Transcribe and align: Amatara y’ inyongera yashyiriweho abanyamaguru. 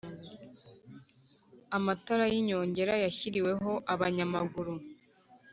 Amatara 1.77 2.25
y’ 2.31 2.35
inyongera 2.39 2.93
yashyiriweho 3.03 3.71
abanyamaguru. 3.93 4.73